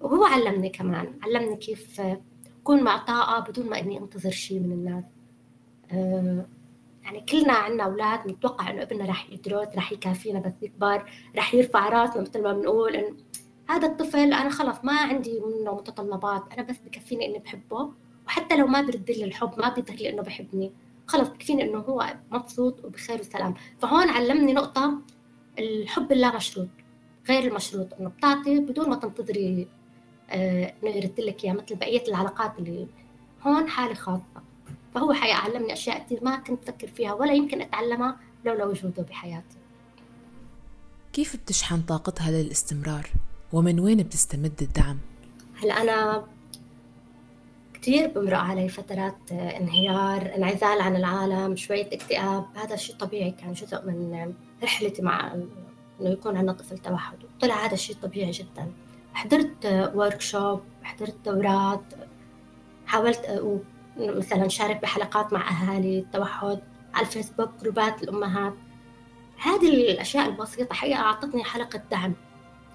وهو 0.00 0.25
علمني 0.25 0.69
كمان 0.69 1.14
علمني 1.23 1.57
كيف 1.57 2.02
أكون 2.62 2.83
معطاءة 2.83 3.50
بدون 3.50 3.71
ما 3.71 3.79
إني 3.79 3.99
أنتظر 3.99 4.31
شيء 4.31 4.61
من 4.61 4.73
الناس. 4.73 5.05
أه 5.93 6.47
يعني 7.05 7.21
كلنا 7.21 7.52
عنا 7.52 7.85
أولاد 7.85 8.29
نتوقع 8.29 8.71
إنه 8.71 8.83
ابننا 8.83 9.05
رح 9.05 9.31
يدرس 9.31 9.69
رح 9.76 9.93
يكافينا 9.93 10.41
بس 10.41 10.52
يكبر 10.62 11.11
رح 11.37 11.55
يرفع 11.55 11.88
راسنا 11.88 12.23
مثل 12.23 12.43
ما 12.43 12.52
بنقول 12.52 12.97
إن 12.97 13.17
هذا 13.69 13.88
الطفل 13.88 14.19
أنا 14.33 14.50
خلص 14.50 14.76
ما 14.85 14.93
عندي 14.93 15.41
منه 15.41 15.75
متطلبات 15.75 16.52
أنا 16.52 16.62
بس 16.62 16.76
بكفيني 16.87 17.26
إني 17.26 17.38
بحبه. 17.38 17.93
وحتى 18.26 18.57
لو 18.57 18.67
ما 18.67 18.81
برد 18.81 19.11
لي 19.11 19.25
الحب 19.25 19.50
ما 19.59 19.75
بيظهر 19.75 19.97
لي 19.97 20.11
إنه 20.11 20.23
بحبني. 20.23 20.73
خلص 21.07 21.29
بكفيني 21.29 21.63
إنه 21.63 21.79
هو 21.79 22.15
مبسوط 22.31 22.85
وبخير 22.85 23.21
وسلام 23.21 23.55
فهون 23.83 24.09
علمني 24.09 24.53
نقطة 24.53 24.99
الحب 25.59 26.13
اللا 26.13 26.37
مشروط 26.37 26.69
غير 27.29 27.51
المشروط 27.51 27.95
إنه 28.01 28.09
بتعطي 28.09 28.59
بدون 28.59 28.89
ما 28.91 28.97
تنتظري 28.97 29.69
آه 30.31 30.75
إنه 30.83 30.91
يرد 30.91 31.21
لك 31.21 31.45
إياه 31.45 31.53
مثل 31.53 31.75
بقية 31.75 32.09
العلاقات 32.09 32.59
اللي 32.59 32.87
هون 33.47 33.69
حالة 33.69 33.95
خاصة 33.95 34.43
فهو 34.95 35.13
حقيقة 35.13 35.37
علمني 35.37 35.73
أشياء 35.73 36.05
كثير 36.05 36.25
ما 36.25 36.37
كنت 36.37 36.69
أفكر 36.69 36.89
فيها 36.89 37.13
ولا 37.13 37.33
يمكن 37.33 37.61
أتعلمها 37.63 38.17
لولا 38.45 38.65
وجوده 38.65 39.03
بحياتي 39.03 39.57
كيف 41.13 41.37
بتشحن 41.37 41.83
طاقتها 41.83 42.31
للاستمرار؟ 42.31 43.11
ومن 43.53 43.81
وين 43.81 44.03
بتستمد 44.03 44.63
الدعم؟ 44.63 44.99
هلأ 45.63 45.83
أنا 45.83 46.27
كثير 47.83 48.09
بمرق 48.09 48.39
علي 48.39 48.69
فترات 48.69 49.33
انهيار 49.33 50.35
انعزال 50.37 50.81
عن 50.81 50.97
العالم 50.97 51.57
شوية 51.57 51.87
اكتئاب. 51.87 52.45
هذا 52.55 52.77
شيء 52.77 52.97
طبيعي 52.97 53.31
كان 53.31 53.53
جزء 53.53 53.87
من 53.87 54.35
رحلتي 54.62 55.03
مع 55.03 55.35
إنه 56.01 56.11
يكون 56.11 56.37
عندنا 56.37 56.53
طفل 56.53 56.79
توحد. 56.79 57.19
طلع 57.41 57.67
هذا 57.67 57.75
الشيء 57.75 57.97
طبيعي 58.03 58.31
جدا. 58.31 58.73
حضرت 59.15 59.91
ورك 59.95 60.21
شوب 60.21 60.61
حضرت 60.83 61.17
دورات. 61.25 61.83
حاولت 62.87 63.43
مثلا 63.97 64.49
شارك 64.49 64.83
بحلقات 64.83 65.33
مع 65.33 65.51
أهالي 65.51 65.99
التوحد 65.99 66.61
على 66.95 67.07
الفيسبوك 67.07 67.51
جروبات 67.62 68.03
الأمهات. 68.03 68.55
هذه 69.39 69.91
الأشياء 69.91 70.29
البسيطة 70.29 70.75
حقيقة 70.75 71.01
أعطتني 71.01 71.45
حلقة 71.45 71.83
دعم 71.91 72.15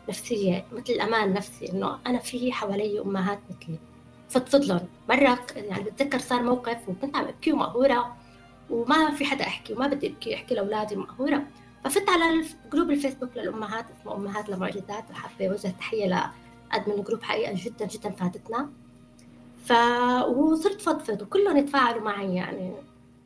نفسية 0.09 0.65
مثل 0.71 0.93
الأمان 0.93 1.29
النفسي 1.29 1.71
إنه 1.71 1.99
أنا 2.07 2.19
في 2.19 2.51
حوالي 2.51 3.01
أمهات 3.01 3.39
مثلي. 3.49 3.79
فضفض 4.29 4.65
لهم 4.65 4.87
مرة 5.09 5.39
يعني 5.55 5.83
بتذكر 5.83 6.19
صار 6.19 6.43
موقف 6.43 6.89
وكنت 6.89 7.15
عم 7.15 7.25
أبكي 7.25 7.53
ومقهورة 7.53 8.15
وما 8.69 9.11
في 9.11 9.25
حدا 9.25 9.43
أحكي 9.43 9.73
وما 9.73 9.87
بدي 9.87 10.07
أبكي 10.07 10.35
أحكي 10.35 10.55
لأولادي 10.55 10.95
مقهورة. 10.95 11.43
ففت 11.83 12.09
على 12.09 12.45
group 12.73 12.91
الفيسبوك 12.91 13.29
للأمهات 13.37 13.85
اسمه 13.99 14.15
أمهات 14.15 14.49
لمعجزات 14.49 15.11
وحابة 15.11 15.47
أوجه 15.47 15.67
تحية 15.67 16.05
ل 16.05 16.21
admin 16.21 16.99
ال 16.99 17.03
group 17.03 17.23
حقيقة 17.23 17.53
جدا 17.55 17.85
جدا 17.85 18.09
فادتنا. 18.09 18.69
ف 19.63 19.71
وصرت 20.27 20.81
فضفض 20.81 21.21
وكلهم 21.21 21.57
يتفاعلوا 21.57 22.01
معي 22.01 22.35
يعني. 22.35 22.73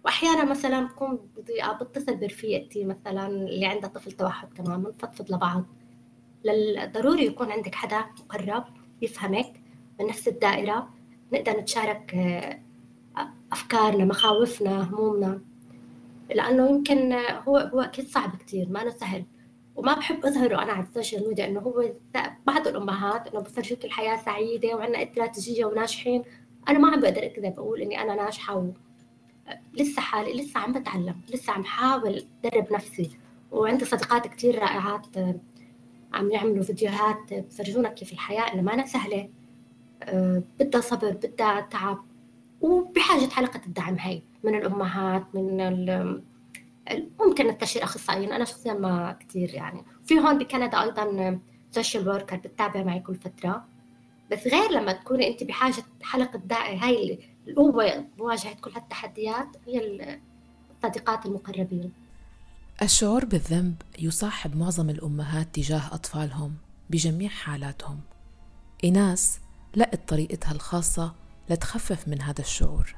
واحيانا 0.06 0.46
مثلا 0.46 0.82
بكون 0.82 1.20
بضيقه 1.38 1.74
بتصل 1.74 2.16
برفيقتي 2.16 2.86
مثلا 2.86 3.28
اللي 3.28 3.66
عندها 3.66 3.90
طفل 3.90 4.12
توحد 4.12 4.54
كمان 4.54 4.84
بنفضفض 4.84 5.32
لبعض. 5.32 5.66
ضروري 6.94 7.26
يكون 7.26 7.52
عندك 7.52 7.76
حدا 7.76 8.06
مقرب 8.20 8.64
يفهمك. 9.02 9.61
نفس 10.08 10.28
الدائرة 10.28 10.90
نقدر 11.34 11.60
نتشارك 11.60 12.16
آه، 12.16 12.60
أفكارنا 13.52 14.06
مخاوفنا 14.06 14.90
همومنا. 14.90 15.42
لأنه 16.30 16.70
يمكن 16.70 17.14
هو 17.48 17.58
هو 17.58 17.82
أكيد 17.82 18.08
صعب 18.08 18.36
كثير 18.36 18.70
ما 18.70 18.90
سهل. 18.90 19.26
وما 19.76 19.94
بحب 19.94 20.26
أظهره 20.26 20.64
أنا 20.64 20.72
على 20.72 20.84
السوشيال 20.84 21.28
ميديا 21.28 21.48
إنه 21.48 21.60
هو 21.60 21.92
بعض 22.48 22.68
الأمهات 22.68 23.28
إنه 23.28 23.40
بفرجوك 23.40 23.86
الحياة 23.86 24.18
سعيدة 24.26 24.76
وعندنا 24.76 25.04
استراتيجيه 25.04 25.66
وناجحين. 25.66 26.24
أنا 26.70 26.80
ما 26.80 26.92
عم 26.92 27.02
بقدر 27.02 27.26
أكذب 27.26 27.60
أقول 27.60 27.82
إني 27.82 28.02
أنا 28.02 28.16
ناجحة 28.16 28.58
و... 28.58 28.72
لسه 29.74 30.02
حالي 30.02 30.34
لسه 30.34 30.60
عم 30.60 30.74
بتعلم 30.74 31.22
لسه 31.34 31.54
عم 31.54 31.64
حاول 31.64 32.26
أدرب 32.46 32.74
نفسي. 32.74 33.10
وعندي 33.52 33.86
صديقات 33.86 34.28
كثير 34.28 34.60
رائعات 34.60 35.08
عم 36.14 36.32
يعملوا 36.32 36.64
فيديوهات 36.64 37.34
بفرجونا 37.34 37.90
كيف 37.90 38.14
الحياة 38.14 38.54
إنه 38.54 38.62
ما 38.62 38.86
سهلة. 38.86 39.22
آه، 39.22 39.41
بدها 40.60 40.82
صبر 40.82 41.12
بدها 41.12 41.62
تعب 41.62 42.06
وبحاجة 42.62 43.30
حلقة 43.30 43.62
الدعم 43.66 43.96
هاي 43.96 44.24
من 44.44 44.56
الأمهات 44.56 45.24
من 45.34 45.58
ممكن 47.20 47.48
نستشير 47.48 47.84
أخصائيين. 47.84 48.32
أنا 48.32 48.46
شخصيا 48.46 48.74
ما 48.74 49.18
كثير 49.20 49.54
يعني. 49.54 49.84
في 50.06 50.20
هون 50.20 50.38
بكندا 50.38 50.82
أيضا 50.82 51.40
social 51.72 52.10
worker 52.10 52.36
بتتابع 52.36 52.84
معي 52.84 53.00
كل 53.00 53.16
فترة. 53.16 53.66
بس 54.32 54.48
غير 54.48 54.72
لما 54.72 54.92
تكوني 54.92 55.28
أنت 55.28 55.44
بحاجة 55.44 55.84
حلقة 56.02 56.40
داعي 56.40 56.78
هاي 56.78 57.20
القوة 57.48 57.98
بمواجهة 57.98 58.54
كل 58.62 58.72
هالتحديات 58.72 59.48
هي 59.68 60.20
الصديقات 60.84 61.26
المقربين. 61.26 61.92
الشعور 62.82 63.26
بالذنب 63.26 63.76
يصاحب 64.00 64.58
معظم 64.58 64.90
الأمهات 64.90 65.56
تجاه 65.56 65.82
أطفالهم 65.94 66.56
بجميع 66.90 67.30
حالاتهم. 67.30 68.00
إيناس 68.84 69.40
لقت 69.76 70.10
طريقتها 70.10 70.52
الخاصة 70.52 71.14
لتخفف 71.50 72.08
من 72.08 72.22
هذا 72.22 72.40
الشعور. 72.40 72.96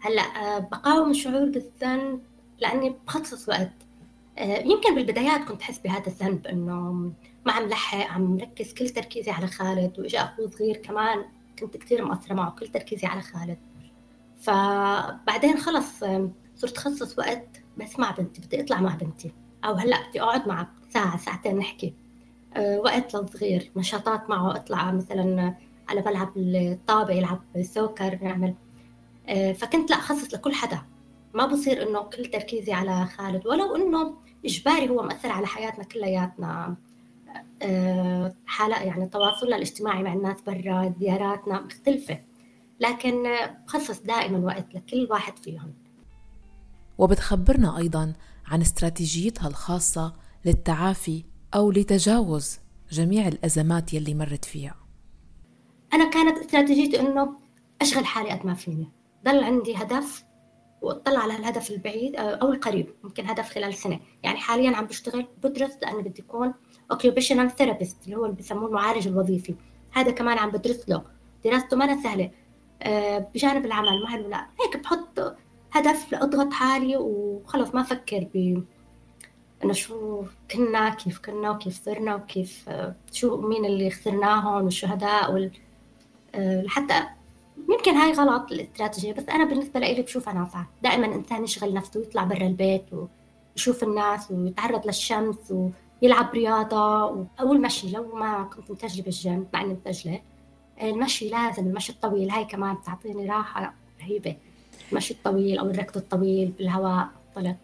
هلأ 0.00 0.22
آه، 0.22 0.58
بقاوم 0.58 1.10
الشعور 1.10 1.44
بالذنب 1.44 2.20
لأني 2.58 2.96
بخصص 3.06 3.48
وقت. 3.48 3.72
آه، 4.38 4.58
يمكن 4.58 4.94
بالبدايات 4.94 5.40
كنت 5.40 5.62
أحس 5.62 5.78
بهذا 5.78 6.06
الذنب 6.06 6.46
إنه 6.46 6.92
ما 7.46 7.52
عم 7.52 7.68
لحق 7.68 8.10
عم 8.10 8.22
مركز 8.22 8.74
كل 8.74 8.88
تركيزي 8.88 9.30
على 9.30 9.46
خالد 9.46 9.98
وإجا 9.98 10.20
أخوه 10.20 10.50
صغير 10.50 10.76
كمان 10.76 11.24
كنت 11.58 11.76
كثير 11.76 12.04
مقصرة 12.04 12.34
معه 12.34 12.50
كل 12.50 12.68
تركيزي 12.68 13.06
على 13.06 13.22
خالد. 13.22 13.58
فبعدين 14.40 15.58
خلص 15.58 16.04
صرت 16.56 16.76
خصص 16.76 17.18
وقت 17.18 17.62
بس 17.78 17.98
مع 17.98 18.10
بنتي 18.10 18.40
بدي 18.40 18.60
أطلع 18.60 18.80
مع 18.80 18.94
بنتي. 18.94 19.32
أو 19.64 19.74
هلا 19.74 20.08
بدي 20.08 20.22
أقعد 20.22 20.48
معها 20.48 20.70
ساعة 20.90 21.16
ساعتين 21.18 21.58
نحكي. 21.58 21.94
وقت 22.56 23.14
للصغير 23.14 23.70
نشاطات 23.76 24.30
معه 24.30 24.56
أطلع 24.56 24.90
مثلا 24.92 25.54
على 25.88 26.02
ملعب 26.06 26.32
الطابة 26.36 27.12
يلعب 27.12 27.42
سوكر 27.62 28.18
نعمل 28.22 28.54
أه 29.28 29.52
فكنت 29.52 29.90
لا 29.90 29.96
اخصص 29.96 30.34
لكل 30.34 30.54
حدا. 30.54 30.82
ما 31.34 31.46
بصير 31.46 31.88
إنه 31.88 32.02
كل 32.02 32.24
تركيزي 32.24 32.72
على 32.72 33.06
خالد 33.06 33.46
ولو 33.46 33.76
إنه 33.76 34.14
إجباري 34.44 34.88
هو 34.88 35.02
مأثر 35.02 35.28
على 35.28 35.46
حياتنا 35.46 35.84
كلياتنا. 35.84 36.76
أه 37.62 38.34
حالة 38.46 38.82
يعني 38.82 39.06
تواصلنا 39.06 39.56
الاجتماعي 39.56 40.02
مع 40.02 40.12
الناس 40.12 40.42
برا 40.46 40.94
زياراتنا 41.00 41.60
مختلفة. 41.60 42.20
لكن 42.80 43.24
بخصص 43.66 44.00
دائما 44.00 44.38
وقت 44.38 44.74
لكل 44.74 45.08
واحد 45.10 45.38
فيهم. 45.38 45.74
وبتخبرنا 46.98 47.78
أيضا 47.78 48.12
عن 48.46 48.60
استراتيجيتها 48.60 49.48
الخاصة 49.48 50.12
للتعافي 50.44 51.24
أو 51.54 51.70
لتجاوز 51.70 52.58
جميع 52.90 53.28
الأزمات 53.28 53.94
يلي 53.94 54.14
مرت 54.14 54.44
فيها. 54.44 54.76
أنا 55.94 56.10
كانت 56.10 56.38
استراتيجيتي 56.38 57.00
إنه 57.00 57.36
أشغل 57.82 58.06
حالي 58.06 58.30
قد 58.30 58.46
ما 58.46 58.54
فيني. 58.54 58.92
ضل 59.24 59.44
عندي 59.44 59.76
هدف 59.76 60.24
وأطلع 60.82 61.20
على 61.20 61.36
الهدف 61.36 61.70
البعيد 61.70 62.16
آه، 62.16 62.20
أو 62.20 62.52
القريب 62.52 62.94
ممكن 63.02 63.26
هدف 63.26 63.50
خلال 63.50 63.74
سنة. 63.74 64.00
يعني 64.22 64.38
حاليا 64.38 64.76
عم 64.76 64.86
بشتغل 64.86 65.26
بدرس 65.42 65.78
لأنه 65.82 66.02
بدي 66.02 66.22
أكون 66.22 66.54
occupational 66.92 67.50
therapist 67.60 68.04
اللي 68.04 68.16
هو 68.16 68.24
اللي 68.24 68.36
بسموه 68.36 68.68
المعالج 68.68 69.08
الوظيفي. 69.08 69.54
هذا 69.92 70.10
كمان 70.10 70.38
عم 70.38 70.50
بدرس 70.50 70.88
له. 70.88 71.04
دراسته 71.44 71.76
ما 71.76 72.02
سهلة. 72.02 72.30
آه، 72.82 73.18
بجانب 73.34 73.64
العمل 73.64 74.02
ما 74.02 74.16
لا. 74.16 74.46
هيك 74.60 74.82
بحط 74.82 75.36
هدف 75.72 76.12
لأضغط 76.12 76.52
حالي 76.52 76.96
وخلص 76.96 77.74
ما 77.74 77.80
أفكر 77.80 78.28
ب 78.34 78.62
إنه 79.64 79.72
شو 79.72 80.24
كنا 80.50 80.90
كيف 80.90 81.18
كنا 81.18 81.50
وكيف 81.50 81.84
صرنا 81.84 82.14
وكيف 82.14 82.64
آه، 82.68 82.96
شو 83.12 83.36
مين 83.36 83.64
اللي 83.64 83.90
خسرناهم 83.90 84.64
والشهداء 84.64 85.32
وال 85.32 85.50
لحتى 86.36 87.02
يمكن 87.70 87.94
هاي 87.94 88.12
غلط 88.12 88.52
الاستراتيجية 88.52 89.12
بس 89.12 89.24
أنا 89.28 89.44
بالنسبة 89.44 89.80
لي 89.80 90.02
بشوفها 90.02 90.34
نافعة 90.34 90.68
دائما 90.82 91.06
إنسان 91.06 91.44
يشغل 91.44 91.74
نفسه 91.74 92.00
ويطلع 92.00 92.24
برا 92.24 92.46
البيت 92.46 92.84
ويشوف 93.56 93.82
الناس 93.82 94.30
ويتعرض 94.30 94.86
للشمس 94.86 95.36
ويلعب 96.02 96.34
رياضة 96.34 97.04
أو 97.40 97.52
المشي 97.52 97.90
لو 97.90 98.16
ما 98.16 98.42
كنت 98.42 98.70
متجلة 98.70 99.02
بالجيم 99.02 99.46
مع 99.54 99.60
إني 99.60 99.74
متجلة 99.74 100.20
المشي 100.82 101.28
لازم 101.28 101.66
المشي 101.66 101.92
الطويل 101.92 102.30
هاي 102.30 102.44
كمان 102.44 102.74
بتعطيني 102.74 103.26
راحة 103.26 103.74
رهيبة. 104.00 104.36
المشي 104.92 105.14
الطويل 105.14 105.58
أو 105.58 105.70
الركض 105.70 105.96
الطويل 105.96 106.48
بالهواء 106.58 107.08
طلق 107.34 107.56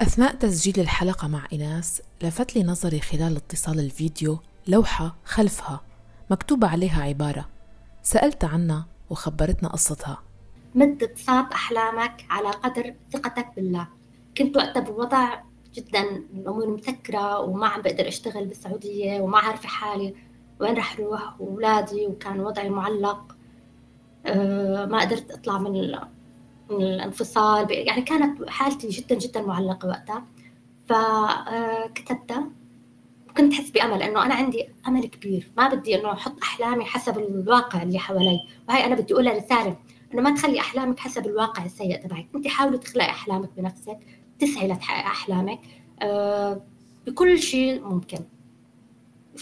أثناء 0.00 0.34
تسجيل 0.34 0.80
الحلقة 0.80 1.28
مع 1.28 1.46
إناس 1.52 2.02
لفت 2.22 2.56
لي 2.56 2.62
نظري 2.62 3.00
خلال 3.00 3.36
اتصال 3.36 3.80
الفيديو 3.80 4.38
لوحة 4.66 5.16
خلفها 5.24 5.80
مكتوبة 6.30 6.68
عليها 6.68 7.02
عبارة 7.02 7.48
سألت 8.04 8.44
عنها 8.44 8.86
وخبرتنا 9.10 9.68
قصتها. 9.68 10.22
مد 10.74 11.12
بساط 11.14 11.52
أحلامك 11.52 12.26
على 12.30 12.50
قدر 12.50 12.94
ثقتك 13.12 13.46
بالله. 13.56 13.88
كنت 14.38 14.56
وقتها 14.56 14.80
بوضع 14.80 15.40
جدا 15.74 16.02
الأمور 16.34 16.70
مسكرة 16.70 17.40
وما 17.40 17.68
عم 17.68 17.82
بقدر 17.82 18.08
أشتغل 18.08 18.46
بالسعودية 18.46 19.20
وما 19.20 19.38
عارفة 19.38 19.68
حالي 19.68 20.14
وين 20.60 20.76
رح 20.76 21.00
روح 21.00 21.40
وأولادي 21.40 22.06
وكان 22.06 22.40
وضعي 22.40 22.68
معلق. 22.68 23.36
أه 24.26 24.86
ما 24.86 25.00
قدرت 25.00 25.30
أطلع 25.30 25.58
من, 25.58 25.72
من 26.70 26.82
الانفصال. 26.82 27.66
يعني 27.70 28.02
كانت 28.02 28.48
حالتي 28.48 28.88
جدا 28.88 29.14
جدا 29.14 29.42
معلقة 29.42 29.88
وقتها. 29.88 30.24
فكتبتها 30.88 32.48
كنت 33.36 33.52
أحس 33.52 33.70
بأمل 33.70 34.02
إنه 34.02 34.26
أنا 34.26 34.34
عندي 34.34 34.68
أمل 34.88 35.06
كبير. 35.06 35.52
ما 35.56 35.68
بدي 35.68 36.00
إنه 36.00 36.12
أحط 36.12 36.42
أحلامي 36.42 36.84
حسب 36.84 37.18
الواقع 37.18 37.82
اللي 37.82 37.98
حوالي. 37.98 38.38
وهي 38.68 38.86
أنا 38.86 38.94
بدي 38.94 39.14
أقولها 39.14 39.32
رسالة 39.32 39.76
إنه 40.14 40.22
ما 40.22 40.34
تخلي 40.34 40.60
أحلامك 40.60 40.98
حسب 40.98 41.26
الواقع 41.26 41.64
السيء 41.64 42.02
تبعك. 42.02 42.26
أنت 42.34 42.48
حاولي 42.48 42.78
تخلقي 42.78 43.10
أحلامك 43.10 43.50
بنفسك 43.56 43.98
تسعي 44.38 44.68
لتحققي 44.68 45.06
أحلامك. 45.06 45.60
أه 46.02 46.64
بكل 47.06 47.38
شيء 47.38 47.84
ممكن. 47.84 48.18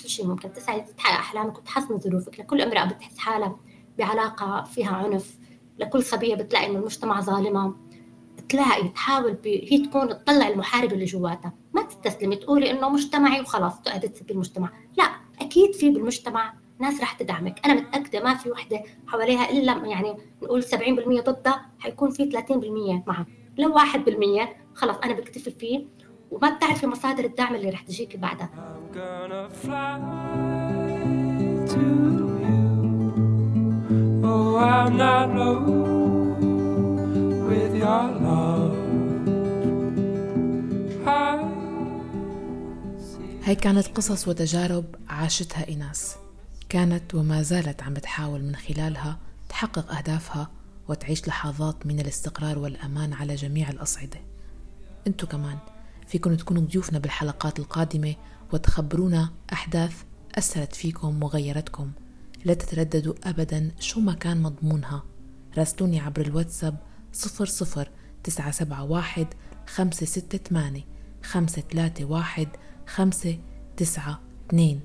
كل 0.03 0.09
شيء 0.09 0.27
ممكن. 0.27 0.53
تسعي 0.53 0.81
تحقق 0.81 1.19
أحلامك 1.19 1.59
وتحسن 1.59 1.99
ظروفك. 1.99 2.41
لكل 2.41 2.61
امرأة 2.61 2.85
بتحس 2.85 3.19
حالها 3.19 3.57
بعلاقة 3.99 4.65
فيها 4.65 4.91
عنف. 4.91 5.39
لكل 5.79 6.03
صبية 6.03 6.35
بتلاقي 6.35 6.67
إنه 6.67 6.79
المجتمع 6.79 7.21
ظالمة. 7.21 7.77
تلاقي 8.49 8.89
تحاول. 8.89 9.39
هي 9.45 9.79
تكون 9.79 10.09
تطلع 10.09 10.49
المحارب 10.49 10.93
اللي 10.93 11.05
جواتها. 11.05 11.62
ما 11.75 11.83
تستسلمي 11.83 12.37
تقولي 12.37 12.71
إنه 12.71 12.89
مجتمعي 12.89 13.41
وخلاص 13.41 13.81
تقعدي 13.81 14.09
تسبي 14.09 14.33
المجتمع. 14.33 14.71
لا 14.99 15.05
أكيد 15.41 15.75
في 15.75 15.91
بالمجتمع 15.91 16.55
ناس 16.79 17.01
راح 17.01 17.13
تدعمك. 17.13 17.67
أنا 17.67 17.75
متأكدة 17.75 18.25
ما 18.25 18.35
في 18.35 18.51
وحدة 18.51 18.83
حواليها 19.07 19.51
إلا 19.51 19.73
يعني 19.87 20.17
نقول 20.43 20.63
70% 20.63 21.21
ضدها 21.21 21.67
حيكون 21.79 22.11
في 22.11 22.31
30% 22.31 23.09
معها 23.09 23.27
لو 23.59 23.79
1% 23.79 24.49
خلاص 24.75 24.97
أنا 25.05 25.13
بكتفي 25.13 25.51
فيه 25.51 25.87
وما 26.31 26.51
بتعرفي 26.57 26.87
مصادر 26.87 27.25
الدعم 27.25 27.55
اللي 27.55 27.71
راح 27.71 27.81
تجيكي 27.81 28.17
بعدها. 28.19 28.51
Oh, 34.25 34.57
I'm 34.57 34.97
not 34.97 35.29
with 37.49 37.75
your 37.83 38.05
love. 38.25 38.62
هاي 43.45 43.55
كانت 43.55 43.87
قصص 43.87 44.29
وتجارب 44.29 44.85
عاشتها 45.09 45.69
إيناس. 45.69 46.15
كانت 46.69 47.15
وما 47.15 47.43
زالت 47.43 47.83
عم 47.83 47.95
بتحاول 47.95 48.43
من 48.43 48.57
خلالها 48.57 49.19
تحقق 49.49 49.93
أهدافها 49.93 50.51
وتعيش 50.89 51.29
لحظات 51.29 51.87
من 51.87 52.01
الاستقرار 52.01 52.59
والأمان 52.59 53.13
على 53.13 53.35
جميع 53.35 53.71
الأصعدة. 53.71 54.21
أنتو 55.07 55.27
كمان 55.27 55.59
فيكم 56.07 56.35
تكونوا 56.35 56.63
ضيوفنا 56.63 56.99
بالحلقات 56.99 57.59
القادمة 57.59 58.15
وتخبرونا 58.53 59.31
أحداث 59.53 60.03
أثرت 60.35 60.75
فيكم 60.75 61.23
وغيرتكم. 61.23 61.93
لا 62.45 62.55
تترددوا 62.55 63.15
أبدا 63.25 63.71
شو 63.81 64.01
ما 64.01 64.15
كان 64.15 64.43
مضمونها. 64.43 65.03
راسلوني 65.59 66.01
عبر 66.01 66.21
الواتساب 66.21 66.77
صفر 67.13 67.47
صفر 67.47 67.89
تسعة 68.25 68.51
سبعة 68.51 68.85
واحد 72.05 72.49
خمسة 72.87 73.39
تسعة 73.77 74.21
اثنين 74.49 74.81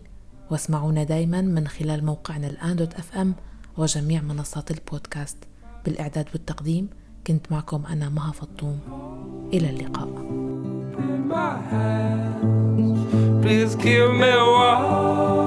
واسمعونا 0.51 1.03
دايما 1.03 1.41
من 1.41 1.67
خلال 1.67 2.05
موقعنا 2.05 2.47
الآن 2.47 2.75
دوت 2.75 2.93
أف 2.93 3.17
أم 3.17 3.35
وجميع 3.77 4.21
منصات 4.21 4.71
البودكاست. 4.71 5.37
بالإعداد 5.85 6.27
والتقديم 6.33 6.89
كنت 7.27 7.51
معكم 7.51 7.85
أنا 7.85 8.09
مها 8.09 8.31
فطوم. 8.31 8.79
إلى 9.53 9.69
اللقاء. 9.69 10.07
Please 13.41 13.75
give 13.75 14.11
me 14.21 14.33
with 14.55 15.46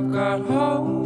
I've 0.00 0.12
got 0.12 0.40
hope. 0.46 0.99